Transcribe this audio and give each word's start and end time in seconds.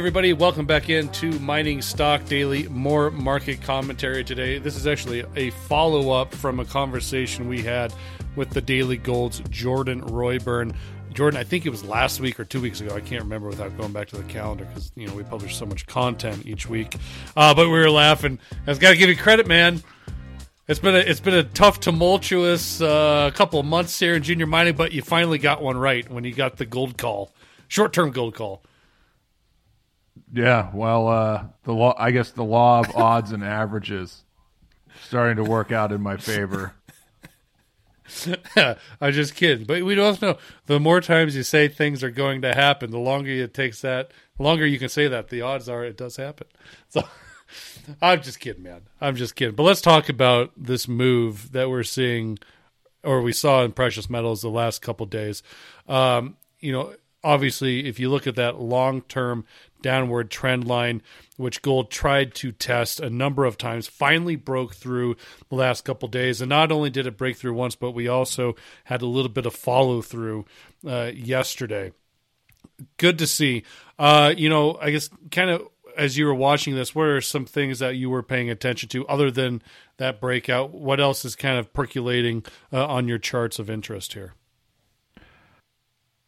Everybody, 0.00 0.32
welcome 0.32 0.64
back 0.64 0.88
into 0.88 1.38
Mining 1.40 1.82
Stock 1.82 2.24
Daily. 2.24 2.66
More 2.68 3.10
market 3.10 3.60
commentary 3.60 4.24
today. 4.24 4.56
This 4.56 4.74
is 4.74 4.86
actually 4.86 5.24
a 5.36 5.50
follow 5.50 6.10
up 6.10 6.34
from 6.34 6.58
a 6.58 6.64
conversation 6.64 7.48
we 7.48 7.60
had 7.60 7.92
with 8.34 8.48
the 8.48 8.62
Daily 8.62 8.96
Gold's 8.96 9.40
Jordan 9.50 10.00
Roy-Byrne. 10.00 10.74
Jordan, 11.12 11.38
I 11.38 11.44
think 11.44 11.66
it 11.66 11.68
was 11.68 11.84
last 11.84 12.18
week 12.18 12.40
or 12.40 12.46
two 12.46 12.62
weeks 12.62 12.80
ago. 12.80 12.96
I 12.96 13.00
can't 13.00 13.22
remember 13.22 13.48
without 13.48 13.76
going 13.76 13.92
back 13.92 14.08
to 14.08 14.16
the 14.16 14.22
calendar 14.22 14.64
because 14.64 14.90
you 14.96 15.06
know 15.06 15.14
we 15.14 15.22
publish 15.22 15.54
so 15.54 15.66
much 15.66 15.86
content 15.86 16.46
each 16.46 16.66
week. 16.66 16.96
Uh, 17.36 17.52
but 17.52 17.66
we 17.66 17.78
were 17.78 17.90
laughing. 17.90 18.38
I've 18.66 18.80
got 18.80 18.92
to 18.92 18.96
give 18.96 19.10
you 19.10 19.16
credit, 19.18 19.46
man. 19.46 19.82
It's 20.66 20.80
been 20.80 20.94
a 20.94 21.00
it's 21.00 21.20
been 21.20 21.34
a 21.34 21.44
tough, 21.44 21.78
tumultuous 21.78 22.80
uh, 22.80 23.32
couple 23.34 23.60
of 23.60 23.66
months 23.66 23.98
here 23.98 24.14
in 24.14 24.22
junior 24.22 24.46
mining, 24.46 24.76
but 24.76 24.92
you 24.92 25.02
finally 25.02 25.36
got 25.36 25.60
one 25.60 25.76
right 25.76 26.10
when 26.10 26.24
you 26.24 26.32
got 26.32 26.56
the 26.56 26.64
gold 26.64 26.96
call, 26.96 27.34
short 27.68 27.92
term 27.92 28.12
gold 28.12 28.34
call. 28.34 28.62
Yeah, 30.32 30.70
well, 30.72 31.08
uh, 31.08 31.44
the 31.64 31.72
law. 31.72 31.94
I 31.98 32.10
guess 32.10 32.30
the 32.30 32.44
law 32.44 32.80
of 32.80 32.94
odds 32.94 33.32
and 33.32 33.42
averages 33.44 34.24
starting 35.02 35.42
to 35.42 35.48
work 35.48 35.72
out 35.72 35.92
in 35.92 36.00
my 36.00 36.16
favor. 36.16 36.74
I'm 39.00 39.12
just 39.12 39.34
kidding, 39.34 39.66
but 39.66 39.82
we 39.82 39.94
don't 39.94 40.20
know. 40.20 40.36
The 40.66 40.80
more 40.80 41.00
times 41.00 41.36
you 41.36 41.42
say 41.42 41.68
things 41.68 42.02
are 42.02 42.10
going 42.10 42.42
to 42.42 42.54
happen, 42.54 42.90
the 42.90 42.98
longer 42.98 43.30
it 43.30 43.54
takes 43.54 43.80
that, 43.82 44.10
the 44.36 44.42
longer 44.42 44.66
you 44.66 44.78
can 44.78 44.88
say 44.88 45.08
that, 45.08 45.28
the 45.28 45.42
odds 45.42 45.68
are 45.68 45.84
it 45.84 45.96
does 45.96 46.16
happen. 46.16 46.46
So 46.88 47.04
I'm 48.02 48.22
just 48.22 48.40
kidding, 48.40 48.62
man. 48.62 48.82
I'm 49.00 49.16
just 49.16 49.34
kidding. 49.34 49.54
But 49.54 49.64
let's 49.64 49.80
talk 49.80 50.08
about 50.08 50.52
this 50.56 50.86
move 50.88 51.52
that 51.52 51.68
we're 51.68 51.82
seeing, 51.82 52.38
or 53.02 53.22
we 53.22 53.32
saw 53.32 53.64
in 53.64 53.72
precious 53.72 54.08
metals 54.10 54.42
the 54.42 54.50
last 54.50 54.82
couple 54.82 55.06
days. 55.06 55.42
Um, 55.88 56.36
you 56.60 56.72
know, 56.72 56.94
obviously, 57.22 57.86
if 57.86 57.98
you 57.98 58.10
look 58.10 58.26
at 58.26 58.36
that 58.36 58.60
long 58.60 59.02
term 59.02 59.44
downward 59.82 60.30
trend 60.30 60.66
line, 60.66 61.02
which 61.36 61.62
gold 61.62 61.90
tried 61.90 62.34
to 62.36 62.52
test 62.52 63.00
a 63.00 63.10
number 63.10 63.44
of 63.44 63.58
times, 63.58 63.86
finally 63.86 64.36
broke 64.36 64.74
through 64.74 65.16
the 65.48 65.56
last 65.56 65.84
couple 65.84 66.08
days. 66.08 66.40
And 66.40 66.48
not 66.48 66.72
only 66.72 66.90
did 66.90 67.06
it 67.06 67.16
break 67.16 67.36
through 67.36 67.54
once, 67.54 67.74
but 67.74 67.92
we 67.92 68.08
also 68.08 68.56
had 68.84 69.02
a 69.02 69.06
little 69.06 69.30
bit 69.30 69.46
of 69.46 69.54
follow 69.54 70.02
through 70.02 70.44
uh, 70.86 71.10
yesterday. 71.14 71.92
Good 72.96 73.18
to 73.18 73.26
see. 73.26 73.64
Uh, 73.98 74.32
you 74.36 74.48
know, 74.48 74.78
I 74.80 74.90
guess 74.90 75.10
kind 75.30 75.50
of 75.50 75.68
as 75.96 76.16
you 76.16 76.26
were 76.26 76.34
watching 76.34 76.74
this, 76.74 76.94
what 76.94 77.06
are 77.06 77.20
some 77.20 77.44
things 77.44 77.78
that 77.80 77.96
you 77.96 78.10
were 78.10 78.22
paying 78.22 78.50
attention 78.50 78.88
to 78.90 79.06
other 79.06 79.30
than 79.30 79.62
that 79.98 80.20
breakout? 80.20 80.72
What 80.72 81.00
else 81.00 81.24
is 81.24 81.36
kind 81.36 81.58
of 81.58 81.72
percolating 81.72 82.44
uh, 82.72 82.86
on 82.86 83.08
your 83.08 83.18
charts 83.18 83.58
of 83.58 83.68
interest 83.68 84.14
here? 84.14 84.34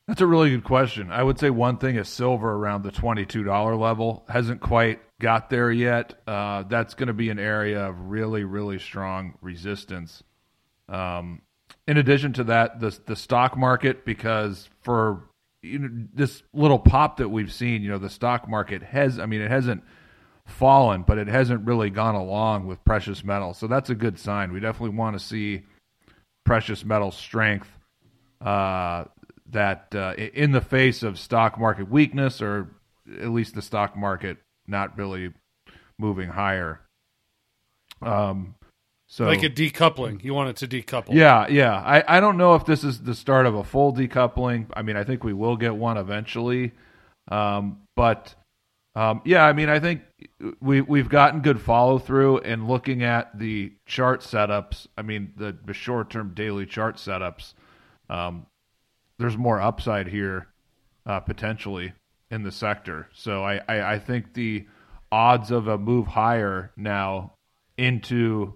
That's 0.08 0.20
a 0.20 0.26
really 0.26 0.50
good 0.50 0.64
question. 0.64 1.10
I 1.10 1.22
would 1.22 1.38
say 1.38 1.50
one 1.50 1.78
thing 1.78 1.96
is 1.96 2.08
silver 2.08 2.50
around 2.50 2.82
the 2.82 2.90
$22 2.90 3.78
level 3.78 4.24
hasn't 4.28 4.60
quite 4.60 5.00
got 5.20 5.48
there 5.48 5.70
yet. 5.70 6.20
Uh, 6.26 6.64
that's 6.64 6.94
going 6.94 7.06
to 7.06 7.12
be 7.12 7.30
an 7.30 7.38
area 7.38 7.86
of 7.86 8.10
really, 8.10 8.42
really 8.44 8.78
strong 8.78 9.34
resistance. 9.40 10.22
Um, 10.88 11.42
in 11.86 11.96
addition 11.96 12.32
to 12.34 12.44
that, 12.44 12.80
the 12.80 12.96
the 13.06 13.16
stock 13.16 13.56
market, 13.56 14.04
because 14.04 14.68
for 14.82 15.22
you 15.62 15.78
know, 15.78 15.88
this 16.12 16.42
little 16.52 16.78
pop 16.78 17.18
that 17.18 17.28
we've 17.28 17.52
seen, 17.52 17.82
you 17.82 17.90
know, 17.90 17.98
the 17.98 18.10
stock 18.10 18.48
market 18.48 18.82
has, 18.82 19.18
I 19.18 19.26
mean, 19.26 19.40
it 19.40 19.50
hasn't 19.50 19.82
fallen, 20.44 21.02
but 21.02 21.18
it 21.18 21.28
hasn't 21.28 21.66
really 21.66 21.88
gone 21.88 22.16
along 22.16 22.66
with 22.66 22.84
precious 22.84 23.24
metals. 23.24 23.58
So 23.58 23.68
that's 23.68 23.90
a 23.90 23.94
good 23.94 24.18
sign. 24.18 24.52
We 24.52 24.60
definitely 24.60 24.96
want 24.96 25.18
to 25.18 25.24
see 25.24 25.62
precious 26.44 26.84
metal 26.84 27.12
strength. 27.12 27.70
Uh, 28.40 29.04
that 29.52 29.94
uh, 29.94 30.14
in 30.16 30.52
the 30.52 30.60
face 30.60 31.02
of 31.02 31.18
stock 31.18 31.58
market 31.58 31.90
weakness, 31.90 32.42
or 32.42 32.68
at 33.20 33.28
least 33.28 33.54
the 33.54 33.62
stock 33.62 33.96
market 33.96 34.38
not 34.66 34.96
really 34.98 35.32
moving 35.98 36.30
higher. 36.30 36.80
Um, 38.00 38.54
so 39.06 39.26
like 39.26 39.42
a 39.42 39.50
decoupling, 39.50 40.24
you 40.24 40.34
want 40.34 40.50
it 40.50 40.56
to 40.56 40.68
decouple. 40.68 41.14
Yeah, 41.14 41.46
yeah. 41.48 41.74
I, 41.74 42.16
I 42.16 42.20
don't 42.20 42.38
know 42.38 42.54
if 42.54 42.64
this 42.64 42.82
is 42.82 43.02
the 43.02 43.14
start 43.14 43.46
of 43.46 43.54
a 43.54 43.62
full 43.62 43.92
decoupling. 43.92 44.66
I 44.74 44.82
mean, 44.82 44.96
I 44.96 45.04
think 45.04 45.22
we 45.22 45.34
will 45.34 45.56
get 45.56 45.76
one 45.76 45.98
eventually, 45.98 46.72
um, 47.28 47.82
but 47.94 48.34
um, 48.94 49.22
yeah, 49.24 49.44
I 49.44 49.52
mean, 49.52 49.68
I 49.68 49.80
think 49.80 50.02
we 50.60 50.80
we've 50.80 51.08
gotten 51.08 51.40
good 51.40 51.60
follow 51.60 51.98
through 51.98 52.38
and 52.38 52.66
looking 52.68 53.02
at 53.02 53.38
the 53.38 53.72
chart 53.86 54.20
setups. 54.22 54.86
I 54.96 55.02
mean, 55.02 55.32
the, 55.36 55.56
the 55.64 55.74
short 55.74 56.10
term 56.10 56.32
daily 56.34 56.66
chart 56.66 56.96
setups. 56.96 57.54
Um, 58.10 58.46
there's 59.22 59.38
more 59.38 59.60
upside 59.60 60.08
here 60.08 60.48
uh, 61.06 61.20
potentially 61.20 61.92
in 62.30 62.42
the 62.42 62.52
sector. 62.52 63.08
So 63.14 63.44
I, 63.44 63.60
I, 63.68 63.94
I 63.94 63.98
think 63.98 64.34
the 64.34 64.66
odds 65.10 65.50
of 65.50 65.68
a 65.68 65.78
move 65.78 66.06
higher 66.06 66.72
now 66.76 67.32
into 67.76 68.54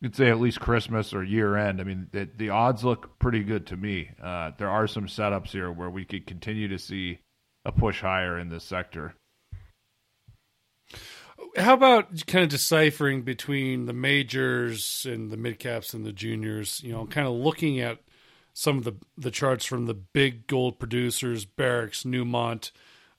you'd 0.00 0.16
say 0.16 0.28
at 0.28 0.40
least 0.40 0.60
Christmas 0.60 1.14
or 1.14 1.22
year 1.22 1.56
end. 1.56 1.80
I 1.80 1.84
mean, 1.84 2.08
the, 2.12 2.28
the 2.36 2.50
odds 2.50 2.84
look 2.84 3.18
pretty 3.18 3.42
good 3.42 3.66
to 3.68 3.76
me. 3.76 4.10
Uh, 4.22 4.52
there 4.58 4.70
are 4.70 4.86
some 4.86 5.06
setups 5.06 5.48
here 5.48 5.70
where 5.70 5.90
we 5.90 6.04
could 6.04 6.26
continue 6.26 6.68
to 6.68 6.78
see 6.78 7.20
a 7.64 7.72
push 7.72 8.00
higher 8.00 8.38
in 8.38 8.48
this 8.48 8.64
sector. 8.64 9.14
How 11.56 11.74
about 11.74 12.26
kind 12.26 12.44
of 12.44 12.50
deciphering 12.50 13.22
between 13.22 13.86
the 13.86 13.92
majors 13.92 15.06
and 15.08 15.30
the 15.30 15.36
mid 15.36 15.58
caps 15.58 15.94
and 15.94 16.04
the 16.04 16.12
juniors? 16.12 16.82
You 16.82 16.92
know, 16.92 17.06
kind 17.06 17.26
of 17.26 17.34
looking 17.34 17.80
at 17.80 17.98
some 18.58 18.78
of 18.78 18.84
the 18.84 18.94
the 19.18 19.30
charts 19.30 19.66
from 19.66 19.84
the 19.84 19.92
big 19.92 20.46
gold 20.46 20.78
producers, 20.78 21.44
Barrick's, 21.44 22.04
Newmont, 22.04 22.70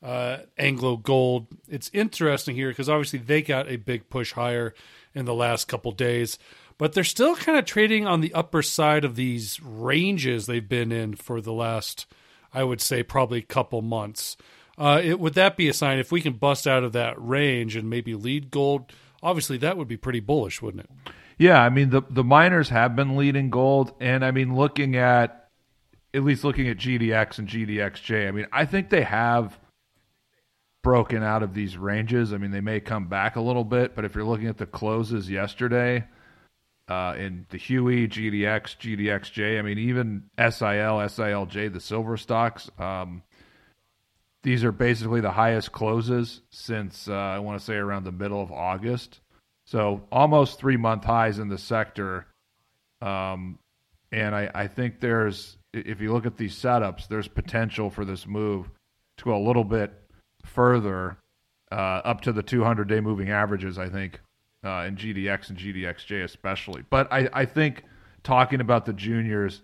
uh, 0.01 0.37
Anglo 0.57 0.97
Gold. 0.97 1.45
It's 1.69 1.91
interesting 1.93 2.55
here 2.55 2.69
because 2.69 2.89
obviously 2.89 3.19
they 3.19 3.43
got 3.43 3.69
a 3.69 3.75
big 3.75 4.09
push 4.09 4.33
higher 4.33 4.73
in 5.13 5.25
the 5.25 5.35
last 5.35 5.67
couple 5.67 5.91
days, 5.91 6.39
but 6.79 6.93
they're 6.93 7.03
still 7.03 7.35
kind 7.35 7.55
of 7.55 7.65
trading 7.65 8.07
on 8.07 8.21
the 8.21 8.33
upper 8.33 8.63
side 8.63 9.05
of 9.05 9.15
these 9.15 9.61
ranges 9.61 10.47
they've 10.47 10.67
been 10.67 10.91
in 10.91 11.13
for 11.13 11.39
the 11.39 11.53
last, 11.53 12.07
I 12.51 12.63
would 12.63 12.81
say, 12.81 13.03
probably 13.03 13.43
couple 13.43 13.83
months. 13.83 14.37
Uh, 14.75 14.99
it, 15.03 15.19
would 15.19 15.35
that 15.35 15.55
be 15.55 15.69
a 15.69 15.73
sign 15.73 15.99
if 15.99 16.11
we 16.11 16.19
can 16.19 16.33
bust 16.33 16.65
out 16.65 16.83
of 16.83 16.93
that 16.93 17.13
range 17.19 17.75
and 17.75 17.87
maybe 17.87 18.15
lead 18.15 18.49
gold? 18.49 18.91
Obviously, 19.21 19.57
that 19.59 19.77
would 19.77 19.87
be 19.87 19.97
pretty 19.97 20.19
bullish, 20.19 20.63
wouldn't 20.63 20.85
it? 20.85 21.11
Yeah, 21.37 21.61
I 21.61 21.69
mean 21.69 21.89
the 21.89 22.01
the 22.09 22.23
miners 22.23 22.69
have 22.69 22.95
been 22.95 23.15
leading 23.15 23.49
gold, 23.49 23.93
and 23.99 24.25
I 24.25 24.31
mean 24.31 24.55
looking 24.55 24.95
at 24.95 25.49
at 26.13 26.23
least 26.23 26.43
looking 26.43 26.67
at 26.67 26.77
GDX 26.77 27.37
and 27.39 27.47
GDXJ. 27.47 28.27
I 28.27 28.31
mean 28.31 28.47
I 28.51 28.65
think 28.65 28.89
they 28.89 29.03
have 29.03 29.59
broken 30.83 31.21
out 31.21 31.43
of 31.43 31.53
these 31.53 31.77
ranges. 31.77 32.33
I 32.33 32.37
mean 32.37 32.51
they 32.51 32.61
may 32.61 32.79
come 32.79 33.07
back 33.07 33.35
a 33.35 33.41
little 33.41 33.63
bit, 33.63 33.95
but 33.95 34.05
if 34.05 34.15
you're 34.15 34.23
looking 34.23 34.47
at 34.47 34.57
the 34.57 34.65
closes 34.65 35.29
yesterday. 35.29 36.05
Uh, 36.89 37.13
in 37.17 37.45
the 37.49 37.57
Huey, 37.57 38.07
GDX, 38.07 38.77
GDXJ, 38.77 39.59
I 39.59 39.61
mean, 39.61 39.77
even 39.77 40.29
SIL, 40.37 41.01
SILJ, 41.01 41.73
the 41.73 41.81
silver 41.81 42.15
stocks, 42.15 42.71
um, 42.79 43.23
these 44.43 44.63
are 44.63 44.71
basically 44.71 45.19
the 45.19 45.31
highest 45.31 45.73
closes 45.73 46.39
since 46.49 47.09
uh, 47.09 47.13
I 47.13 47.39
want 47.39 47.59
to 47.59 47.65
say 47.65 47.75
around 47.75 48.05
the 48.05 48.13
middle 48.13 48.41
of 48.41 48.53
August. 48.53 49.19
So 49.67 50.01
almost 50.13 50.59
three 50.59 50.77
month 50.77 51.03
highs 51.03 51.39
in 51.39 51.49
the 51.49 51.57
sector. 51.57 52.25
Um, 53.01 53.59
and 54.13 54.33
I, 54.33 54.49
I 54.55 54.67
think 54.67 55.01
there's, 55.01 55.57
if 55.73 55.99
you 55.99 56.13
look 56.13 56.25
at 56.25 56.37
these 56.37 56.55
setups, 56.55 57.09
there's 57.09 57.27
potential 57.27 57.89
for 57.89 58.05
this 58.05 58.25
move 58.25 58.69
to 59.17 59.25
go 59.25 59.35
a 59.35 59.43
little 59.45 59.65
bit 59.65 59.91
further 60.45 61.17
uh, 61.69 61.75
up 61.75 62.21
to 62.21 62.31
the 62.31 62.41
200 62.41 62.87
day 62.87 63.01
moving 63.01 63.29
averages, 63.29 63.77
I 63.77 63.89
think, 63.89 64.21
uh, 64.63 64.85
in 64.87 64.95
GDX 64.95 65.49
and 65.49 65.57
GDXJ 65.57 66.23
especially. 66.23 66.85
But 66.89 67.11
I, 67.11 67.27
I 67.33 67.45
think 67.45 67.83
talking 68.23 68.61
about 68.61 68.85
the 68.85 68.93
juniors, 68.93 69.61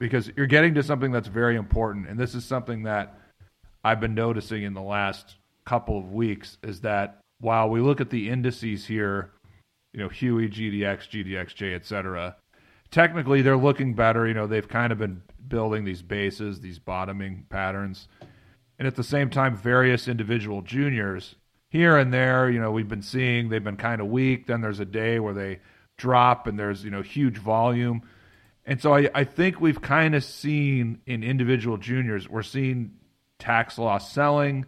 because 0.00 0.28
you're 0.36 0.46
getting 0.46 0.74
to 0.74 0.82
something 0.82 1.12
that's 1.12 1.28
very 1.28 1.54
important, 1.54 2.08
and 2.08 2.18
this 2.18 2.34
is 2.34 2.44
something 2.44 2.82
that 2.82 3.16
I've 3.84 4.00
been 4.00 4.14
noticing 4.14 4.64
in 4.64 4.74
the 4.74 4.82
last 4.82 5.36
couple 5.64 5.96
of 5.96 6.10
weeks, 6.10 6.58
is 6.64 6.80
that 6.80 7.20
while 7.38 7.68
we 7.68 7.80
look 7.80 8.00
at 8.00 8.10
the 8.10 8.28
indices 8.28 8.86
here 8.86 9.30
you 9.96 10.02
know, 10.02 10.10
Huey, 10.10 10.48
GDX, 10.50 11.08
GDXJ, 11.08 11.74
et 11.74 11.86
cetera. 11.86 12.36
Technically, 12.90 13.40
they're 13.40 13.56
looking 13.56 13.94
better. 13.94 14.28
You 14.28 14.34
know, 14.34 14.46
they've 14.46 14.68
kind 14.68 14.92
of 14.92 14.98
been 14.98 15.22
building 15.48 15.84
these 15.84 16.02
bases, 16.02 16.60
these 16.60 16.78
bottoming 16.78 17.46
patterns. 17.48 18.06
And 18.78 18.86
at 18.86 18.94
the 18.94 19.02
same 19.02 19.30
time, 19.30 19.56
various 19.56 20.06
individual 20.06 20.60
juniors 20.60 21.36
here 21.70 21.96
and 21.96 22.12
there, 22.12 22.50
you 22.50 22.60
know, 22.60 22.70
we've 22.70 22.86
been 22.86 23.00
seeing 23.00 23.48
they've 23.48 23.64
been 23.64 23.78
kind 23.78 24.02
of 24.02 24.08
weak. 24.08 24.46
Then 24.46 24.60
there's 24.60 24.80
a 24.80 24.84
day 24.84 25.18
where 25.18 25.32
they 25.32 25.60
drop 25.96 26.46
and 26.46 26.58
there's, 26.58 26.84
you 26.84 26.90
know, 26.90 27.00
huge 27.00 27.38
volume. 27.38 28.02
And 28.66 28.82
so 28.82 28.94
I, 28.94 29.08
I 29.14 29.24
think 29.24 29.62
we've 29.62 29.80
kind 29.80 30.14
of 30.14 30.22
seen 30.22 31.00
in 31.06 31.24
individual 31.24 31.78
juniors, 31.78 32.28
we're 32.28 32.42
seeing 32.42 32.92
tax 33.38 33.78
loss 33.78 34.12
selling 34.12 34.66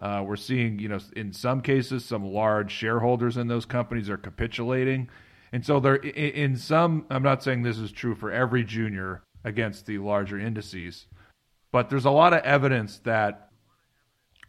uh, 0.00 0.22
we're 0.26 0.36
seeing, 0.36 0.78
you 0.78 0.88
know, 0.88 0.98
in 1.14 1.32
some 1.32 1.62
cases, 1.62 2.04
some 2.04 2.24
large 2.24 2.70
shareholders 2.70 3.36
in 3.36 3.48
those 3.48 3.64
companies 3.64 4.10
are 4.10 4.18
capitulating, 4.18 5.08
and 5.52 5.64
so 5.64 5.80
they're 5.80 5.96
in 5.96 6.56
some. 6.56 7.06
I'm 7.08 7.22
not 7.22 7.42
saying 7.42 7.62
this 7.62 7.78
is 7.78 7.92
true 7.92 8.14
for 8.14 8.30
every 8.30 8.62
junior 8.62 9.22
against 9.44 9.86
the 9.86 9.98
larger 9.98 10.38
indices, 10.38 11.06
but 11.72 11.88
there's 11.88 12.04
a 12.04 12.10
lot 12.10 12.34
of 12.34 12.42
evidence 12.42 12.98
that 13.04 13.50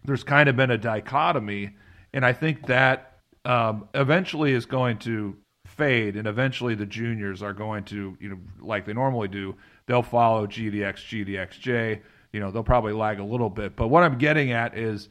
there's 0.04 0.24
kind 0.24 0.50
of 0.50 0.58
been 0.58 0.72
a 0.72 0.78
dichotomy, 0.78 1.76
and 2.14 2.26
I 2.26 2.34
think 2.34 2.68
that 2.68 3.20
um, 3.46 3.88
eventually 3.94 4.52
is 4.52 4.66
going 4.66 4.98
to 5.00 5.38
fade, 5.66 6.18
and 6.18 6.28
eventually 6.28 6.76
the 6.76 6.86
juniors 6.86 7.42
are 7.42 7.54
going 7.54 7.86
to, 7.86 8.18
you 8.20 8.30
know, 8.30 8.38
like 8.60 8.86
they 8.86 8.94
normally 8.94 9.30
do, 9.30 9.56
they'll 9.86 10.04
follow 10.04 10.46
GDX, 10.46 11.26
GDXJ. 11.26 12.02
You 12.34 12.40
know, 12.42 12.52
they'll 12.52 12.64
probably 12.64 12.94
lag 12.94 13.20
a 13.20 13.24
little 13.24 13.50
bit, 13.50 13.78
but 13.78 13.88
what 13.88 14.04
I'm 14.04 14.18
getting 14.18 14.52
at 14.52 14.78
is 14.78 15.08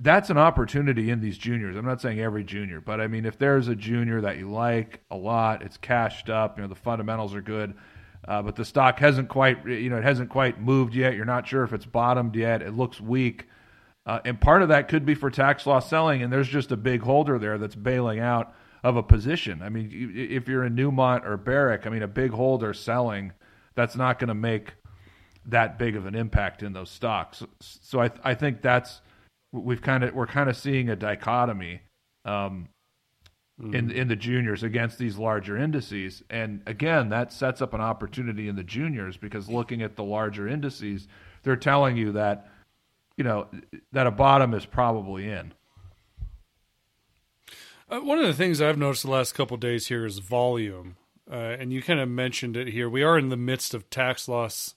that's 0.00 0.30
an 0.30 0.38
opportunity 0.38 1.10
in 1.10 1.20
these 1.20 1.38
juniors. 1.38 1.76
I'm 1.76 1.84
not 1.84 2.00
saying 2.00 2.20
every 2.20 2.44
junior, 2.44 2.80
but 2.80 3.00
I 3.00 3.06
mean, 3.06 3.24
if 3.24 3.38
there's 3.38 3.68
a 3.68 3.74
junior 3.74 4.20
that 4.22 4.38
you 4.38 4.50
like 4.50 5.00
a 5.10 5.16
lot, 5.16 5.62
it's 5.62 5.76
cashed 5.76 6.30
up, 6.30 6.56
you 6.56 6.62
know, 6.62 6.68
the 6.68 6.74
fundamentals 6.74 7.34
are 7.34 7.42
good, 7.42 7.74
uh, 8.26 8.42
but 8.42 8.56
the 8.56 8.64
stock 8.64 8.98
hasn't 8.98 9.28
quite, 9.28 9.66
you 9.66 9.90
know, 9.90 9.98
it 9.98 10.04
hasn't 10.04 10.30
quite 10.30 10.60
moved 10.60 10.94
yet. 10.94 11.14
You're 11.14 11.24
not 11.24 11.46
sure 11.46 11.64
if 11.64 11.72
it's 11.72 11.86
bottomed 11.86 12.34
yet. 12.36 12.62
It 12.62 12.74
looks 12.74 13.00
weak. 13.00 13.46
Uh, 14.04 14.20
and 14.24 14.40
part 14.40 14.62
of 14.62 14.68
that 14.68 14.88
could 14.88 15.04
be 15.04 15.14
for 15.14 15.30
tax 15.30 15.66
loss 15.66 15.90
selling, 15.90 16.22
and 16.22 16.32
there's 16.32 16.48
just 16.48 16.70
a 16.70 16.76
big 16.76 17.02
holder 17.02 17.38
there 17.38 17.58
that's 17.58 17.74
bailing 17.74 18.20
out 18.20 18.54
of 18.84 18.96
a 18.96 19.02
position. 19.02 19.62
I 19.62 19.68
mean, 19.68 20.12
if 20.14 20.48
you're 20.48 20.64
in 20.64 20.76
Newmont 20.76 21.26
or 21.26 21.36
Barrick, 21.36 21.86
I 21.86 21.90
mean, 21.90 22.02
a 22.02 22.08
big 22.08 22.30
holder 22.30 22.72
selling, 22.72 23.32
that's 23.74 23.96
not 23.96 24.20
going 24.20 24.28
to 24.28 24.34
make 24.34 24.74
that 25.46 25.78
big 25.78 25.96
of 25.96 26.06
an 26.06 26.14
impact 26.14 26.62
in 26.62 26.72
those 26.72 26.90
stocks. 26.90 27.42
So 27.60 28.00
I, 28.00 28.10
I 28.22 28.34
think 28.34 28.62
that's 28.62 29.00
we've 29.52 29.82
kind 29.82 30.04
of 30.04 30.14
we're 30.14 30.26
kind 30.26 30.48
of 30.48 30.56
seeing 30.56 30.88
a 30.88 30.96
dichotomy 30.96 31.82
um, 32.24 32.68
mm. 33.60 33.74
in 33.74 33.90
in 33.90 34.08
the 34.08 34.16
juniors 34.16 34.62
against 34.62 34.98
these 34.98 35.16
larger 35.16 35.56
indices, 35.56 36.22
and 36.30 36.62
again, 36.66 37.08
that 37.10 37.32
sets 37.32 37.62
up 37.62 37.74
an 37.74 37.80
opportunity 37.80 38.48
in 38.48 38.56
the 38.56 38.64
juniors 38.64 39.16
because 39.16 39.48
looking 39.48 39.82
at 39.82 39.96
the 39.96 40.04
larger 40.04 40.48
indices, 40.48 41.08
they're 41.42 41.56
telling 41.56 41.96
you 41.96 42.12
that 42.12 42.48
you 43.16 43.24
know 43.24 43.48
that 43.92 44.06
a 44.06 44.10
bottom 44.10 44.54
is 44.54 44.66
probably 44.66 45.28
in. 45.28 45.52
Uh, 47.88 48.00
one 48.00 48.18
of 48.18 48.26
the 48.26 48.34
things 48.34 48.60
I've 48.60 48.78
noticed 48.78 49.04
the 49.04 49.10
last 49.10 49.34
couple 49.34 49.56
days 49.56 49.86
here 49.86 50.04
is 50.04 50.18
volume, 50.18 50.96
uh, 51.30 51.34
and 51.34 51.72
you 51.72 51.80
kind 51.82 52.00
of 52.00 52.08
mentioned 52.08 52.56
it 52.56 52.68
here. 52.68 52.90
We 52.90 53.04
are 53.04 53.16
in 53.16 53.28
the 53.28 53.36
midst 53.36 53.74
of 53.74 53.88
tax 53.90 54.28
loss 54.28 54.74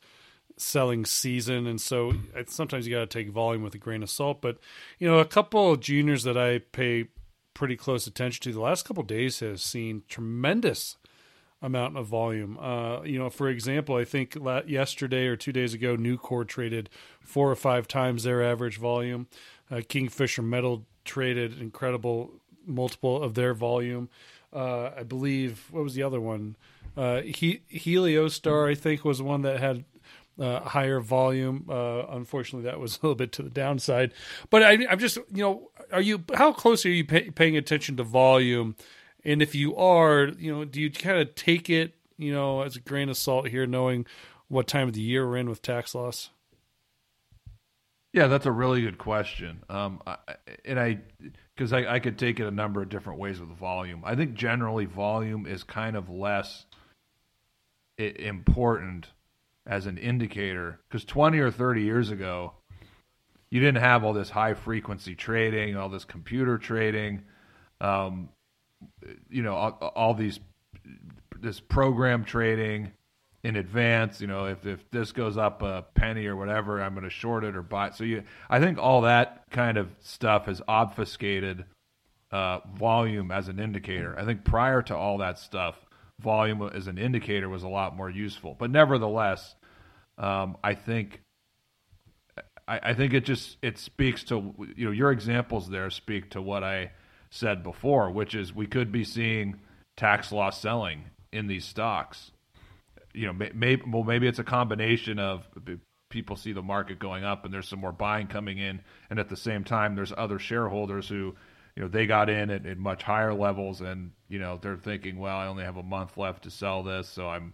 selling 0.59 1.05
season, 1.05 1.65
and 1.67 1.79
so 1.79 2.13
sometimes 2.47 2.87
you 2.87 2.93
got 2.93 2.99
to 2.99 3.07
take 3.07 3.29
volume 3.29 3.63
with 3.63 3.75
a 3.75 3.77
grain 3.77 4.03
of 4.03 4.09
salt. 4.09 4.41
But 4.41 4.57
you 4.97 5.07
know, 5.07 5.19
a 5.19 5.25
couple 5.25 5.71
of 5.71 5.79
juniors 5.79 6.23
that 6.23 6.37
I 6.37 6.59
pay 6.59 7.07
pretty 7.53 7.75
close 7.75 8.07
attention 8.07 8.43
to 8.43 8.53
the 8.53 8.61
last 8.61 8.85
couple 8.85 9.03
days 9.03 9.39
has 9.39 9.61
seen 9.61 10.03
tremendous 10.07 10.97
amount 11.61 11.97
of 11.97 12.07
volume. 12.07 12.57
Uh, 12.57 13.01
you 13.03 13.19
know, 13.19 13.29
for 13.29 13.49
example, 13.49 13.95
I 13.95 14.05
think 14.05 14.37
yesterday 14.65 15.27
or 15.27 15.35
two 15.35 15.51
days 15.51 15.73
ago, 15.73 15.97
Nucor 15.97 16.47
traded 16.47 16.89
four 17.19 17.51
or 17.51 17.55
five 17.55 17.87
times 17.87 18.23
their 18.23 18.41
average 18.43 18.77
volume. 18.77 19.27
Uh, 19.69 19.81
Kingfisher 19.87 20.41
Metal 20.41 20.85
traded 21.03 21.59
incredible 21.59 22.31
multiple 22.65 23.21
of 23.21 23.33
their 23.33 23.53
volume. 23.53 24.09
Uh, 24.53 24.91
I 24.97 25.03
believe 25.03 25.67
what 25.71 25.83
was 25.83 25.95
the 25.95 26.03
other 26.03 26.21
one? 26.21 26.55
Uh, 26.95 27.21
he- 27.21 27.61
Heliostar, 27.71 28.69
I 28.69 28.75
think, 28.75 29.05
was 29.05 29.21
one 29.21 29.41
that 29.43 29.59
had 29.59 29.83
uh, 30.39 30.61
higher 30.61 30.99
volume. 30.99 31.65
Uh, 31.69 32.05
unfortunately, 32.09 32.69
that 32.69 32.79
was 32.79 32.97
a 33.01 33.05
little 33.05 33.15
bit 33.15 33.31
to 33.33 33.43
the 33.43 33.49
downside. 33.49 34.13
But 34.49 34.63
I, 34.63 34.73
am 34.73 34.99
just, 34.99 35.17
you 35.17 35.43
know, 35.43 35.71
are 35.91 36.01
you 36.01 36.23
how 36.33 36.53
close 36.53 36.85
are 36.85 36.89
you 36.89 37.05
pay, 37.05 37.29
paying 37.29 37.57
attention 37.57 37.97
to 37.97 38.03
volume? 38.03 38.75
And 39.25 39.41
if 39.41 39.53
you 39.53 39.75
are, 39.75 40.29
you 40.37 40.53
know, 40.53 40.65
do 40.65 40.79
you 40.79 40.91
kind 40.91 41.19
of 41.19 41.35
take 41.35 41.69
it, 41.69 41.95
you 42.17 42.33
know, 42.33 42.61
as 42.61 42.75
a 42.75 42.79
grain 42.79 43.09
of 43.09 43.17
salt 43.17 43.47
here, 43.49 43.67
knowing 43.67 44.05
what 44.47 44.67
time 44.67 44.87
of 44.87 44.93
the 44.93 45.01
year 45.01 45.27
we're 45.27 45.37
in 45.37 45.49
with 45.49 45.61
tax 45.61 45.93
loss? 45.93 46.29
Yeah, 48.13 48.27
that's 48.27 48.47
a 48.47 48.51
really 48.51 48.81
good 48.81 48.97
question. 48.97 49.63
Um, 49.69 50.01
I, 50.07 50.17
and 50.65 50.79
I, 50.79 50.99
because 51.55 51.73
I, 51.73 51.85
I 51.85 51.99
could 51.99 52.17
take 52.17 52.39
it 52.39 52.47
a 52.47 52.51
number 52.51 52.81
of 52.81 52.89
different 52.89 53.19
ways 53.19 53.39
with 53.39 53.49
volume. 53.49 54.01
I 54.03 54.15
think 54.15 54.33
generally 54.33 54.85
volume 54.85 55.45
is 55.45 55.63
kind 55.63 55.95
of 55.95 56.09
less 56.09 56.65
important 57.99 59.09
as 59.67 59.85
an 59.85 59.97
indicator 59.97 60.79
because 60.87 61.05
20 61.05 61.39
or 61.39 61.51
30 61.51 61.81
years 61.81 62.11
ago 62.11 62.53
you 63.49 63.59
didn't 63.59 63.81
have 63.81 64.03
all 64.03 64.13
this 64.13 64.29
high 64.29 64.53
frequency 64.53 65.15
trading 65.15 65.75
all 65.75 65.89
this 65.89 66.05
computer 66.05 66.57
trading 66.57 67.21
um, 67.81 68.29
you 69.29 69.43
know 69.43 69.55
all, 69.55 69.71
all, 69.95 70.13
these 70.13 70.39
this 71.39 71.59
program 71.59 72.23
trading 72.23 72.91
in 73.43 73.55
advance 73.55 74.19
you 74.19 74.27
know 74.27 74.45
if, 74.45 74.65
if 74.65 74.89
this 74.91 75.11
goes 75.11 75.37
up 75.37 75.61
a 75.61 75.85
penny 75.93 76.25
or 76.25 76.35
whatever 76.35 76.81
i'm 76.81 76.93
going 76.93 77.03
to 77.03 77.09
short 77.09 77.43
it 77.43 77.55
or 77.55 77.61
buy 77.61 77.89
so 77.89 78.03
you 78.03 78.23
i 78.49 78.59
think 78.59 78.77
all 78.77 79.01
that 79.01 79.43
kind 79.49 79.77
of 79.77 79.89
stuff 79.99 80.45
has 80.45 80.61
obfuscated 80.67 81.63
uh, 82.31 82.59
volume 82.75 83.31
as 83.31 83.47
an 83.47 83.59
indicator. 83.59 84.17
I 84.17 84.25
think 84.25 84.43
prior 84.43 84.81
to 84.83 84.95
all 84.95 85.17
that 85.19 85.39
stuff 85.39 85.85
volume 86.21 86.61
as 86.73 86.87
an 86.87 86.97
indicator 86.97 87.49
was 87.49 87.63
a 87.63 87.67
lot 87.67 87.95
more 87.95 88.09
useful 88.09 88.55
but 88.59 88.69
nevertheless 88.69 89.55
um, 90.17 90.57
I 90.63 90.73
think 90.75 91.21
I, 92.67 92.79
I, 92.83 92.93
think 92.93 93.13
it 93.13 93.25
just 93.25 93.57
it 93.61 93.77
speaks 93.77 94.23
to 94.25 94.53
you 94.75 94.85
know 94.85 94.91
your 94.91 95.11
examples 95.11 95.69
there 95.69 95.89
speak 95.89 96.31
to 96.31 96.41
what 96.41 96.63
I 96.63 96.91
said 97.31 97.63
before, 97.63 98.11
which 98.11 98.35
is 98.35 98.53
we 98.53 98.67
could 98.67 98.91
be 98.91 99.03
seeing 99.03 99.59
tax 99.97 100.31
loss 100.31 100.61
selling 100.61 101.05
in 101.31 101.47
these 101.47 101.65
stocks. 101.65 102.31
You 103.13 103.27
know, 103.27 103.33
maybe 103.33 103.81
well 103.87 104.03
maybe 104.03 104.27
it's 104.27 104.39
a 104.39 104.43
combination 104.43 105.19
of 105.19 105.47
people 106.09 106.35
see 106.35 106.53
the 106.53 106.61
market 106.61 106.99
going 106.99 107.23
up 107.23 107.45
and 107.45 107.53
there's 107.53 107.67
some 107.67 107.79
more 107.79 107.91
buying 107.91 108.27
coming 108.27 108.57
in, 108.57 108.81
and 109.09 109.19
at 109.19 109.29
the 109.29 109.37
same 109.37 109.63
time 109.63 109.95
there's 109.95 110.13
other 110.15 110.37
shareholders 110.37 111.07
who 111.07 111.35
you 111.79 111.85
know 111.85 111.89
they 111.89 112.05
got 112.05 112.29
in 112.29 112.51
at, 112.51 112.67
at 112.67 112.77
much 112.77 113.01
higher 113.01 113.33
levels 113.33 113.81
and 113.81 114.11
you 114.27 114.37
know 114.37 114.59
they're 114.61 114.77
thinking 114.77 115.17
well 115.17 115.35
i 115.37 115.47
only 115.47 115.63
have 115.63 115.77
a 115.77 115.83
month 115.83 116.17
left 116.17 116.43
to 116.43 116.51
sell 116.51 116.83
this 116.83 117.09
so 117.09 117.27
i'm 117.27 117.53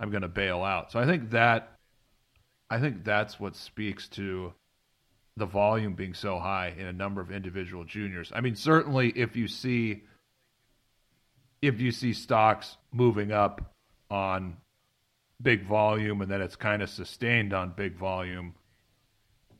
i'm 0.00 0.10
going 0.10 0.22
to 0.22 0.28
bail 0.28 0.62
out 0.62 0.90
so 0.90 0.98
i 0.98 1.04
think 1.04 1.30
that 1.30 1.76
I 2.68 2.80
think 2.80 3.04
that's 3.04 3.38
what 3.38 3.54
speaks 3.56 4.08
to 4.10 4.52
the 5.36 5.46
volume 5.46 5.94
being 5.94 6.14
so 6.14 6.38
high 6.38 6.74
in 6.76 6.86
a 6.86 6.92
number 6.92 7.20
of 7.20 7.30
individual 7.30 7.84
juniors. 7.84 8.32
I 8.34 8.40
mean, 8.40 8.56
certainly 8.56 9.10
if 9.10 9.36
you 9.36 9.48
see 9.48 10.02
if 11.62 11.80
you 11.80 11.90
see 11.90 12.12
stocks 12.12 12.76
moving 12.92 13.32
up 13.32 13.74
on 14.10 14.56
big 15.40 15.66
volume 15.66 16.22
and 16.22 16.30
then 16.30 16.40
it's 16.40 16.56
kind 16.56 16.82
of 16.82 16.90
sustained 16.90 17.52
on 17.52 17.72
big 17.76 17.96
volume, 17.96 18.54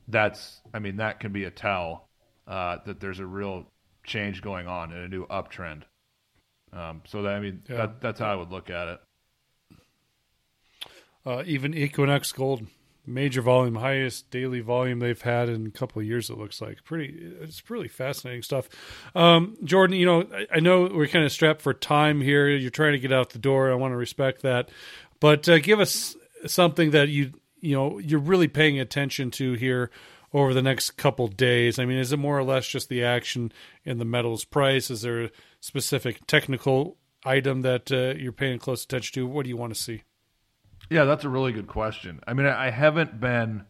that's 0.09 0.61
I 0.75 0.79
mean 0.79 0.97
that 0.97 1.21
can 1.21 1.33
be 1.33 1.45
a 1.45 1.51
tell 1.51 2.09
uh, 2.49 2.79
that 2.87 2.99
there's 3.01 3.21
a 3.21 3.27
real 3.27 3.67
change 4.07 4.43
going 4.43 4.67
on 4.67 4.93
and 4.93 5.05
a 5.05 5.09
new 5.09 5.27
uptrend. 5.27 5.83
Um, 6.73 7.03
so 7.07 7.23
that 7.23 7.35
I 7.35 7.41
mean 7.41 7.63
yeah. 7.69 7.77
that, 7.77 8.01
that's 8.01 8.21
how 8.21 8.33
I 8.33 8.35
would 8.37 8.51
look 8.51 8.71
at 8.71 8.89
it. 8.89 9.01
Uh, 11.25 11.43
even 11.47 11.75
Equinox 11.75 12.33
Gold 12.33 12.67
major 13.07 13.41
volume, 13.41 13.77
highest 13.77 14.31
daily 14.31 14.61
volume 14.61 14.99
they've 14.99 15.21
had 15.21 15.49
in 15.49 15.67
a 15.67 15.71
couple 15.71 16.01
of 16.01 16.07
years. 16.07 16.29
It 16.29 16.39
looks 16.39 16.61
like 16.61 16.85
pretty. 16.85 17.17
It's 17.41 17.69
really 17.71 17.89
fascinating 17.89 18.43
stuff. 18.43 18.69
Um, 19.15 19.57
Jordan, 19.65 19.97
you 19.97 20.07
know, 20.07 20.27
I, 20.33 20.57
I, 20.57 20.61
know 20.61 20.91
we're 20.93 21.07
kind 21.07 21.25
of 21.25 21.33
strapped 21.33 21.63
for 21.63 21.73
time 21.73 22.21
here. 22.21 22.49
You're 22.49 22.71
trying 22.71 22.93
to 22.93 22.99
get 22.99 23.13
out 23.13 23.31
the 23.31 23.39
door. 23.39 23.71
I 23.71 23.75
want 23.77 23.93
to 23.93 23.97
respect 23.97 24.43
that, 24.43 24.71
but 25.21 25.49
uh, 25.49 25.59
give 25.59 25.81
us 25.81 26.17
something 26.47 26.91
that 26.91 27.09
you 27.09 27.33
you 27.61 27.75
know 27.75 27.99
you're 27.99 28.21
really 28.21 28.49
paying 28.49 28.79
attention 28.81 29.31
to 29.33 29.55
here 29.55 29.91
over 30.37 30.53
the 30.53 30.61
next 30.61 30.91
couple 30.99 31.29
days. 31.29 31.79
I 31.79 31.87
mean, 31.87 31.97
is 31.97 32.13
it 32.13 32.19
more 32.19 32.39
or 32.39 32.45
less 32.45 32.69
just 32.69 32.91
the 32.91 33.03
action 33.03 33.51
in 33.87 33.97
the 33.97 34.05
metals 34.05 34.45
price? 34.45 34.91
Is 34.91 35.01
there 35.01 35.25
a 35.25 35.31
specific 35.61 36.27
technical 36.27 36.99
item 37.25 37.63
that 37.63 37.91
uh, 37.91 38.19
you're 38.19 38.33
paying 38.33 38.59
close 38.59 38.85
attention 38.85 39.15
to? 39.15 39.27
What 39.27 39.45
do 39.45 39.49
you 39.49 39.57
want 39.57 39.75
to 39.75 39.81
see? 39.81 40.03
Yeah, 40.91 41.05
that's 41.05 41.25
a 41.25 41.31
really 41.31 41.53
good 41.53 41.69
question. 41.69 42.21
I 42.27 42.35
mean, 42.35 42.45
I 42.45 42.69
haven't 42.69 43.19
been. 43.19 43.65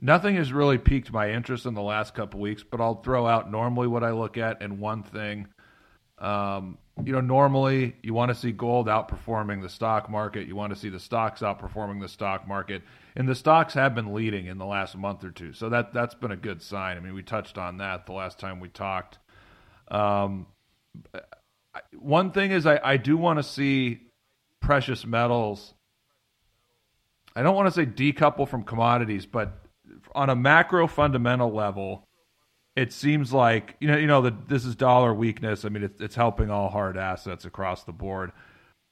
Nothing 0.00 0.34
has 0.34 0.52
really 0.52 0.76
piqued 0.76 1.12
my 1.12 1.30
interest 1.30 1.66
in 1.66 1.74
the 1.74 1.82
last 1.82 2.16
couple 2.16 2.40
weeks, 2.40 2.64
but 2.68 2.80
I'll 2.80 3.00
throw 3.00 3.24
out 3.24 3.48
normally 3.48 3.86
what 3.86 4.02
I 4.02 4.10
look 4.10 4.36
at 4.36 4.60
and 4.60 4.80
one 4.80 5.04
thing. 5.04 5.46
Um, 6.18 6.78
you 7.04 7.12
know, 7.12 7.20
normally 7.20 7.94
you 8.02 8.12
want 8.12 8.30
to 8.30 8.34
see 8.34 8.50
gold 8.50 8.88
outperforming 8.88 9.62
the 9.62 9.68
stock 9.68 10.10
market. 10.10 10.48
You 10.48 10.56
want 10.56 10.74
to 10.74 10.78
see 10.78 10.88
the 10.88 10.98
stocks 10.98 11.42
outperforming 11.42 12.00
the 12.00 12.08
stock 12.08 12.48
market, 12.48 12.82
and 13.18 13.28
the 13.28 13.34
stocks 13.34 13.74
have 13.74 13.94
been 13.94 14.14
leading 14.14 14.46
in 14.46 14.56
the 14.56 14.64
last 14.64 14.96
month 14.96 15.22
or 15.22 15.30
two. 15.30 15.52
So 15.52 15.68
that 15.68 15.92
that's 15.92 16.14
been 16.14 16.30
a 16.30 16.36
good 16.36 16.62
sign. 16.62 16.96
I 16.96 17.00
mean, 17.00 17.12
we 17.12 17.22
touched 17.22 17.58
on 17.58 17.76
that 17.78 18.06
the 18.06 18.12
last 18.12 18.38
time 18.38 18.60
we 18.60 18.68
talked. 18.68 19.18
Um, 19.90 20.46
one 21.92 22.30
thing 22.32 22.50
is, 22.50 22.64
I, 22.64 22.80
I 22.82 22.96
do 22.96 23.18
want 23.18 23.38
to 23.38 23.42
see 23.42 24.00
precious 24.60 25.04
metals 25.04 25.74
I 27.38 27.42
don't 27.42 27.54
want 27.54 27.68
to 27.68 27.72
say 27.72 27.86
decouple 27.86 28.48
from 28.48 28.64
commodities, 28.64 29.24
but 29.24 29.52
on 30.12 30.28
a 30.28 30.34
macro 30.34 30.88
fundamental 30.88 31.52
level, 31.52 32.02
it 32.74 32.92
seems 32.92 33.32
like 33.32 33.76
you 33.78 33.86
know 33.86 33.96
you 33.96 34.08
know 34.08 34.22
that 34.22 34.48
this 34.48 34.64
is 34.64 34.74
dollar 34.74 35.14
weakness. 35.14 35.64
I 35.64 35.68
mean, 35.68 35.84
it, 35.84 36.00
it's 36.00 36.16
helping 36.16 36.50
all 36.50 36.68
hard 36.68 36.96
assets 36.96 37.44
across 37.44 37.84
the 37.84 37.92
board, 37.92 38.32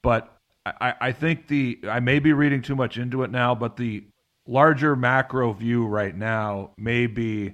but 0.01 0.33
I, 0.65 0.93
I 1.01 1.11
think 1.11 1.47
the 1.47 1.79
I 1.89 1.99
may 1.99 2.19
be 2.19 2.31
reading 2.31 2.61
too 2.61 2.75
much 2.75 2.97
into 2.97 3.23
it 3.23 3.31
now, 3.31 3.53
but 3.53 3.75
the 3.75 4.05
larger 4.47 4.95
macro 4.95 5.53
view 5.53 5.85
right 5.85 6.15
now 6.15 6.71
may 6.77 7.07
be 7.07 7.53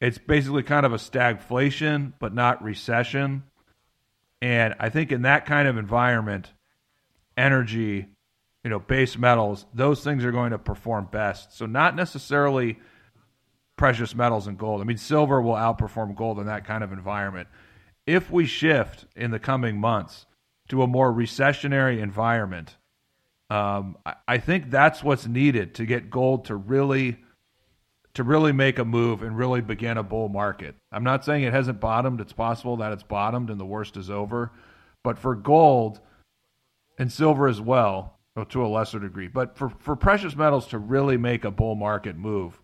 it's 0.00 0.18
basically 0.18 0.64
kind 0.64 0.84
of 0.84 0.92
a 0.92 0.96
stagflation, 0.96 2.12
but 2.18 2.34
not 2.34 2.62
recession. 2.62 3.44
And 4.40 4.74
I 4.80 4.88
think 4.88 5.12
in 5.12 5.22
that 5.22 5.46
kind 5.46 5.68
of 5.68 5.76
environment, 5.76 6.52
energy, 7.36 8.08
you 8.64 8.70
know, 8.70 8.80
base 8.80 9.16
metals, 9.16 9.64
those 9.72 10.02
things 10.02 10.24
are 10.24 10.32
going 10.32 10.50
to 10.50 10.58
perform 10.58 11.08
best. 11.12 11.56
So 11.56 11.66
not 11.66 11.94
necessarily 11.94 12.80
precious 13.76 14.14
metals 14.14 14.48
and 14.48 14.58
gold. 14.58 14.80
I 14.80 14.84
mean, 14.84 14.96
silver 14.96 15.40
will 15.40 15.54
outperform 15.54 16.16
gold 16.16 16.40
in 16.40 16.46
that 16.46 16.64
kind 16.64 16.82
of 16.82 16.92
environment. 16.92 17.46
If 18.04 18.28
we 18.28 18.46
shift 18.46 19.06
in 19.14 19.30
the 19.30 19.38
coming 19.38 19.78
months 19.78 20.26
to 20.68 20.82
a 20.82 20.88
more 20.88 21.12
recessionary 21.12 22.00
environment, 22.00 22.76
um, 23.52 23.98
I, 24.06 24.14
I 24.26 24.38
think 24.38 24.70
that's 24.70 25.04
what's 25.04 25.26
needed 25.26 25.74
to 25.74 25.84
get 25.84 26.08
gold 26.08 26.46
to 26.46 26.56
really 26.56 27.18
to 28.14 28.22
really 28.22 28.52
make 28.52 28.78
a 28.78 28.84
move 28.84 29.22
and 29.22 29.36
really 29.36 29.60
begin 29.60 29.98
a 29.98 30.02
bull 30.02 30.28
market. 30.28 30.74
I'm 30.90 31.04
not 31.04 31.24
saying 31.24 31.44
it 31.44 31.52
hasn't 31.52 31.80
bottomed. 31.80 32.20
It's 32.20 32.32
possible 32.32 32.78
that 32.78 32.92
it's 32.92 33.02
bottomed 33.02 33.50
and 33.50 33.60
the 33.60 33.66
worst 33.66 33.96
is 33.96 34.10
over. 34.10 34.52
But 35.02 35.18
for 35.18 35.34
gold 35.34 36.00
and 36.98 37.10
silver 37.10 37.46
as 37.48 37.60
well, 37.60 38.18
to 38.48 38.64
a 38.64 38.68
lesser 38.68 38.98
degree, 38.98 39.28
but 39.28 39.58
for, 39.58 39.70
for 39.78 39.94
precious 39.96 40.34
metals 40.34 40.66
to 40.68 40.78
really 40.78 41.18
make 41.18 41.44
a 41.44 41.50
bull 41.50 41.74
market 41.74 42.16
move, 42.16 42.58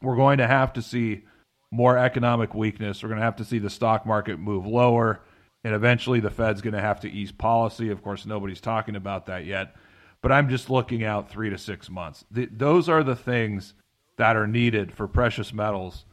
we're 0.00 0.16
going 0.16 0.38
to 0.38 0.46
have 0.46 0.72
to 0.74 0.82
see 0.82 1.24
more 1.70 1.98
economic 1.98 2.54
weakness. 2.54 3.02
We're 3.02 3.10
going 3.10 3.20
to 3.20 3.24
have 3.24 3.36
to 3.36 3.44
see 3.44 3.58
the 3.58 3.70
stock 3.70 4.06
market 4.06 4.38
move 4.38 4.66
lower. 4.66 5.22
And 5.66 5.74
eventually 5.74 6.20
the 6.20 6.30
Fed's 6.30 6.62
going 6.62 6.74
to 6.74 6.80
have 6.80 7.00
to 7.00 7.10
ease 7.10 7.32
policy. 7.32 7.90
Of 7.90 8.00
course, 8.00 8.24
nobody's 8.24 8.60
talking 8.60 8.94
about 8.94 9.26
that 9.26 9.46
yet. 9.46 9.74
But 10.22 10.30
I'm 10.30 10.48
just 10.48 10.70
looking 10.70 11.02
out 11.02 11.28
three 11.28 11.50
to 11.50 11.58
six 11.58 11.90
months. 11.90 12.24
The, 12.30 12.46
those 12.46 12.88
are 12.88 13.02
the 13.02 13.16
things 13.16 13.74
that 14.16 14.36
are 14.36 14.46
needed 14.46 14.92
for 14.92 15.08
precious 15.08 15.52
metals 15.52 16.04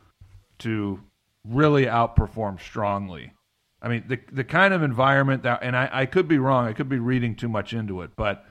to 0.58 1.00
really 1.48 1.86
outperform 1.86 2.60
strongly. 2.60 3.34
I 3.80 3.90
mean, 3.90 4.06
the 4.08 4.20
the 4.32 4.44
kind 4.44 4.74
of 4.74 4.82
environment 4.82 5.44
that, 5.44 5.60
and 5.62 5.78
I, 5.78 5.88
I 5.94 6.06
could 6.08 6.28
be 6.28 6.40
wrong, 6.40 6.66
I 6.66 6.74
could 6.74 6.90
be 6.90 6.98
reading 6.98 7.36
too 7.36 7.48
much 7.48 7.74
into 7.74 8.02
it, 8.02 8.10
but 8.16 8.48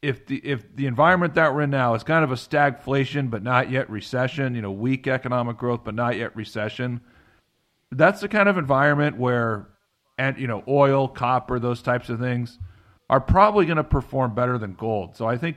if 0.00 0.26
the 0.26 0.36
if 0.44 0.76
the 0.76 0.86
environment 0.86 1.34
that 1.34 1.52
we're 1.52 1.62
in 1.62 1.70
now 1.70 1.94
is 1.94 2.04
kind 2.04 2.22
of 2.22 2.30
a 2.30 2.36
stagflation, 2.36 3.30
but 3.30 3.42
not 3.42 3.68
yet 3.68 3.90
recession, 3.90 4.54
you 4.54 4.62
know, 4.62 4.70
weak 4.70 5.08
economic 5.08 5.56
growth, 5.56 5.80
but 5.82 5.96
not 5.96 6.16
yet 6.16 6.36
recession, 6.36 7.00
that's 7.90 8.20
the 8.20 8.28
kind 8.28 8.48
of 8.48 8.56
environment 8.58 9.18
where, 9.18 9.68
and 10.18 10.38
you 10.38 10.46
know, 10.46 10.62
oil, 10.68 11.08
copper, 11.08 11.58
those 11.58 11.82
types 11.82 12.08
of 12.08 12.18
things 12.18 12.58
are 13.10 13.20
probably 13.20 13.66
going 13.66 13.76
to 13.76 13.84
perform 13.84 14.34
better 14.34 14.58
than 14.58 14.74
gold. 14.74 15.16
So 15.16 15.26
I 15.26 15.36
think, 15.36 15.56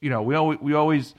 you 0.00 0.10
know, 0.10 0.22
we 0.22 0.34
always 0.34 0.58
we 0.60 0.74
always 0.74 1.14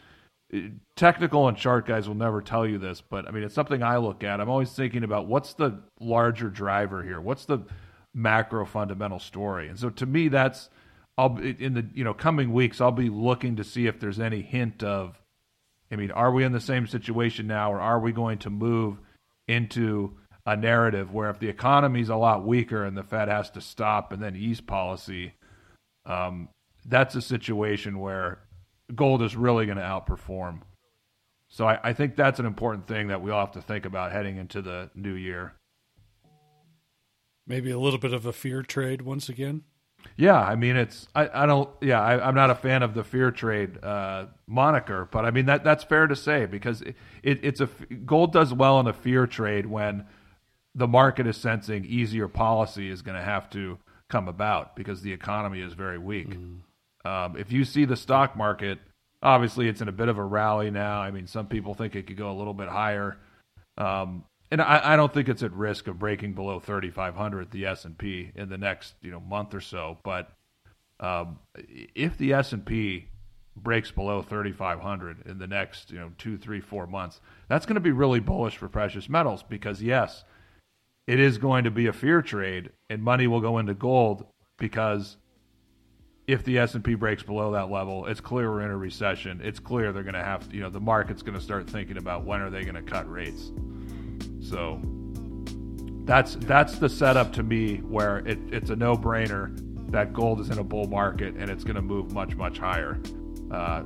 eh, 0.53 0.69
technical 0.95 1.47
and 1.47 1.57
chart 1.57 1.85
guys 1.85 2.07
will 2.07 2.15
never 2.15 2.41
tell 2.41 2.65
you 2.65 2.77
this, 2.77 3.01
but 3.01 3.27
I 3.27 3.31
mean, 3.31 3.43
it's 3.43 3.55
something 3.55 3.83
I 3.83 3.97
look 3.97 4.23
at. 4.23 4.39
I'm 4.39 4.49
always 4.49 4.71
thinking 4.71 5.03
about 5.03 5.27
what's 5.27 5.53
the 5.53 5.79
larger 5.99 6.49
driver 6.49 7.03
here? 7.03 7.21
What's 7.21 7.45
the 7.45 7.59
macro 8.13 8.65
fundamental 8.65 9.19
story? 9.19 9.67
And 9.67 9.77
so 9.77 9.89
to 9.91 10.05
me, 10.05 10.27
that's 10.27 10.69
I'll 11.17 11.37
in 11.37 11.73
the 11.73 11.85
you 11.93 12.03
know 12.03 12.13
coming 12.13 12.53
weeks 12.53 12.79
I'll 12.79 12.91
be 12.91 13.09
looking 13.09 13.57
to 13.57 13.63
see 13.63 13.87
if 13.87 13.99
there's 13.99 14.19
any 14.19 14.41
hint 14.41 14.83
of, 14.83 15.21
I 15.91 15.97
mean, 15.97 16.11
are 16.11 16.31
we 16.31 16.43
in 16.43 16.53
the 16.53 16.61
same 16.61 16.87
situation 16.87 17.45
now, 17.45 17.73
or 17.73 17.79
are 17.79 17.99
we 17.99 18.11
going 18.11 18.39
to 18.39 18.49
move 18.49 18.99
into 19.47 20.17
a 20.49 20.57
narrative 20.57 21.13
where 21.13 21.29
if 21.29 21.39
the 21.39 21.47
economy's 21.47 22.09
a 22.09 22.15
lot 22.15 22.45
weaker 22.45 22.83
and 22.83 22.97
the 22.97 23.03
Fed 23.03 23.27
has 23.27 23.51
to 23.51 23.61
stop 23.61 24.11
and 24.11 24.21
then 24.21 24.35
ease 24.35 24.61
policy, 24.61 25.33
um, 26.05 26.49
that's 26.85 27.13
a 27.15 27.21
situation 27.21 27.99
where 27.99 28.39
gold 28.95 29.21
is 29.21 29.35
really 29.35 29.65
going 29.67 29.77
to 29.77 29.83
outperform. 29.83 30.61
So 31.49 31.67
I, 31.67 31.79
I, 31.83 31.93
think 31.93 32.15
that's 32.15 32.39
an 32.39 32.45
important 32.45 32.87
thing 32.87 33.07
that 33.07 33.21
we 33.21 33.31
all 33.31 33.39
have 33.39 33.53
to 33.53 33.61
think 33.61 33.85
about 33.85 34.11
heading 34.11 34.37
into 34.37 34.61
the 34.61 34.89
new 34.95 35.13
year. 35.13 35.53
Maybe 37.47 37.71
a 37.71 37.79
little 37.79 37.99
bit 37.99 38.13
of 38.13 38.25
a 38.25 38.33
fear 38.33 38.61
trade 38.63 39.01
once 39.01 39.29
again. 39.29 39.63
Yeah, 40.15 40.39
I 40.39 40.55
mean 40.55 40.77
it's 40.77 41.07
I, 41.13 41.43
I 41.43 41.45
don't 41.45 41.69
yeah 41.81 42.01
I, 42.01 42.27
am 42.27 42.35
not 42.35 42.49
a 42.49 42.55
fan 42.55 42.83
of 42.83 42.93
the 42.93 43.03
fear 43.03 43.31
trade 43.31 43.83
uh, 43.83 44.27
moniker, 44.47 45.09
but 45.11 45.25
I 45.25 45.31
mean 45.31 45.45
that 45.47 45.63
that's 45.63 45.83
fair 45.83 46.07
to 46.07 46.15
say 46.15 46.45
because 46.45 46.81
it, 46.81 46.95
it, 47.21 47.39
it's 47.43 47.59
a 47.59 47.67
gold 48.05 48.31
does 48.31 48.53
well 48.53 48.79
in 48.79 48.87
a 48.87 48.93
fear 48.93 49.27
trade 49.27 49.65
when 49.65 50.05
the 50.79 50.87
market 50.87 51.27
is 51.27 51.35
sensing 51.35 51.83
easier 51.83 52.29
policy 52.29 52.89
is 52.89 53.01
going 53.01 53.17
to 53.17 53.23
have 53.23 53.49
to 53.49 53.77
come 54.09 54.29
about 54.29 54.77
because 54.77 55.01
the 55.01 55.11
economy 55.11 55.59
is 55.59 55.73
very 55.73 55.97
weak. 55.97 56.29
Mm. 56.29 56.59
Um, 57.03 57.35
if 57.37 57.51
you 57.51 57.65
see 57.65 57.83
the 57.83 57.97
stock 57.97 58.37
market, 58.37 58.79
obviously 59.21 59.67
it's 59.67 59.81
in 59.81 59.89
a 59.89 59.91
bit 59.91 60.07
of 60.07 60.17
a 60.17 60.23
rally 60.23 60.71
now. 60.71 61.01
I 61.01 61.11
mean, 61.11 61.27
some 61.27 61.47
people 61.47 61.73
think 61.73 61.95
it 61.95 62.07
could 62.07 62.15
go 62.15 62.31
a 62.31 62.37
little 62.37 62.53
bit 62.53 62.69
higher, 62.69 63.17
um, 63.77 64.23
and 64.51 64.61
I, 64.61 64.93
I, 64.93 64.95
don't 64.95 65.13
think 65.13 65.29
it's 65.29 65.43
at 65.43 65.51
risk 65.51 65.87
of 65.87 65.99
breaking 65.99 66.33
below 66.33 66.59
3,500 66.59 67.51
the 67.51 67.65
S 67.65 67.85
and 67.85 67.97
P 67.97 68.31
in 68.33 68.49
the 68.49 68.57
next 68.57 68.95
you 69.01 69.11
know 69.11 69.19
month 69.19 69.53
or 69.53 69.61
so. 69.61 69.97
But 70.03 70.31
um, 70.99 71.39
if 71.93 72.17
the 72.17 72.33
S 72.33 72.53
and 72.53 72.65
P 72.65 73.07
breaks 73.55 73.91
below 73.91 74.21
3,500 74.21 75.27
in 75.27 75.39
the 75.39 75.47
next 75.47 75.91
you 75.91 75.99
know 75.99 76.11
two, 76.17 76.37
three, 76.37 76.61
four 76.61 76.87
months, 76.87 77.19
that's 77.49 77.65
going 77.65 77.75
to 77.75 77.81
be 77.81 77.91
really 77.91 78.19
bullish 78.21 78.57
for 78.57 78.69
precious 78.69 79.09
metals 79.09 79.43
because 79.43 79.81
yes, 79.83 80.23
it 81.09 81.19
is 81.19 81.39
going 81.39 81.63
to 81.63 81.71
be 81.71 81.87
a 81.87 81.91
fear 81.91 82.21
trade, 82.21 82.69
and 82.87 83.01
money 83.01 83.25
will 83.25 83.41
go 83.41 83.57
into 83.57 83.73
gold 83.73 84.27
because 84.57 85.17
if 86.27 86.43
the 86.43 86.59
S&P 86.59 86.93
breaks 86.93 87.23
below 87.23 87.53
that 87.53 87.71
level, 87.71 88.05
it's 88.05 88.21
clear 88.21 88.51
we're 88.51 88.61
in 88.61 88.69
a 88.69 88.77
recession. 88.77 89.41
It's 89.43 89.57
clear 89.57 89.91
they're 89.91 90.03
going 90.03 90.13
to 90.13 90.23
have, 90.23 90.53
you 90.53 90.61
know, 90.61 90.69
the 90.69 90.79
market's 90.79 91.23
going 91.23 91.33
to 91.33 91.43
start 91.43 91.67
thinking 91.67 91.97
about 91.97 92.25
when 92.25 92.41
are 92.41 92.51
they 92.51 92.61
going 92.61 92.75
to 92.75 92.83
cut 92.83 93.09
rates. 93.11 93.51
So 94.39 94.79
that's 96.05 96.35
that's 96.35 96.77
the 96.77 96.87
setup 96.87 97.33
to 97.33 97.41
me 97.41 97.77
where 97.77 98.19
it, 98.19 98.37
it's 98.51 98.69
a 98.69 98.75
no-brainer 98.75 99.91
that 99.91 100.13
gold 100.13 100.39
is 100.39 100.51
in 100.51 100.59
a 100.59 100.63
bull 100.63 100.85
market 100.85 101.33
and 101.37 101.49
it's 101.49 101.63
going 101.63 101.75
to 101.75 101.81
move 101.81 102.11
much 102.11 102.35
much 102.35 102.59
higher. 102.59 102.99
Uh, 103.49 103.81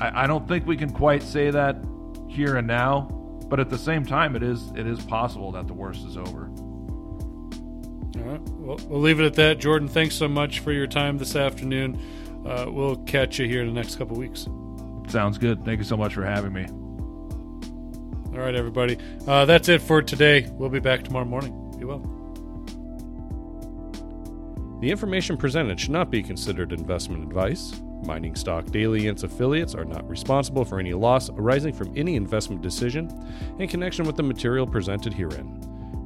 I, 0.00 0.24
I 0.24 0.26
don't 0.26 0.48
think 0.48 0.66
we 0.66 0.78
can 0.78 0.90
quite 0.90 1.22
say 1.22 1.50
that 1.50 1.76
here 2.28 2.56
and 2.56 2.66
now, 2.66 3.08
but 3.50 3.60
at 3.60 3.68
the 3.68 3.76
same 3.76 4.06
time, 4.06 4.36
it 4.36 4.42
is 4.42 4.72
it 4.74 4.86
is 4.86 5.04
possible 5.04 5.52
that 5.52 5.66
the 5.66 5.74
worst 5.74 6.06
is 6.06 6.16
over. 6.16 6.50
All 8.16 8.22
right. 8.22 8.40
Well, 8.40 8.78
we'll 8.88 9.00
leave 9.00 9.20
it 9.20 9.24
at 9.24 9.34
that. 9.34 9.58
Jordan, 9.58 9.88
thanks 9.88 10.14
so 10.14 10.28
much 10.28 10.60
for 10.60 10.72
your 10.72 10.86
time 10.86 11.18
this 11.18 11.34
afternoon. 11.34 11.98
Uh, 12.46 12.66
we'll 12.68 12.96
catch 12.96 13.38
you 13.38 13.46
here 13.46 13.62
in 13.62 13.68
the 13.68 13.72
next 13.72 13.96
couple 13.96 14.16
weeks. 14.16 14.48
Sounds 15.08 15.38
good. 15.38 15.64
Thank 15.64 15.78
you 15.78 15.84
so 15.84 15.96
much 15.96 16.14
for 16.14 16.24
having 16.24 16.52
me. 16.52 16.66
All 18.32 18.38
right, 18.38 18.54
everybody. 18.54 18.98
Uh, 19.26 19.44
that's 19.44 19.68
it 19.68 19.82
for 19.82 20.02
today. 20.02 20.48
We'll 20.52 20.68
be 20.68 20.80
back 20.80 21.04
tomorrow 21.04 21.24
morning. 21.24 21.52
Be 21.78 21.84
well. 21.84 22.00
The 24.80 24.90
information 24.90 25.36
presented 25.36 25.78
should 25.78 25.90
not 25.90 26.10
be 26.10 26.22
considered 26.22 26.72
investment 26.72 27.22
advice. 27.24 27.72
Mining 28.04 28.34
Stock 28.34 28.66
Daily 28.66 29.06
and 29.06 29.16
its 29.16 29.22
affiliates 29.22 29.74
are 29.74 29.84
not 29.84 30.08
responsible 30.08 30.64
for 30.64 30.80
any 30.80 30.92
loss 30.92 31.30
arising 31.30 31.72
from 31.72 31.92
any 31.96 32.16
investment 32.16 32.62
decision 32.62 33.08
in 33.60 33.68
connection 33.68 34.04
with 34.04 34.16
the 34.16 34.24
material 34.24 34.66
presented 34.66 35.14
herein. 35.14 35.71